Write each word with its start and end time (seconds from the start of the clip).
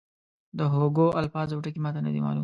د 0.57 0.59
هوګو 0.73 1.07
الفاظ 1.21 1.49
او 1.53 1.63
ټکي 1.65 1.79
ما 1.83 1.89
ته 1.95 1.99
نه 2.05 2.11
دي 2.13 2.19
معلوم. 2.25 2.39